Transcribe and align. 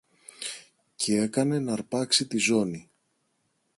Κι 0.95 1.13
έκανε 1.15 1.59
ν' 1.59 1.69
αρπάξει 1.69 2.27
τη 2.27 2.37
ζώνη. 2.37 2.91